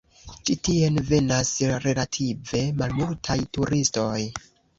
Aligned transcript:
Ĉi 0.47 0.53
tien 0.67 0.95
venas 1.09 1.51
relative 1.83 2.63
malmultaj 2.81 3.37
turistoj. 3.59 4.17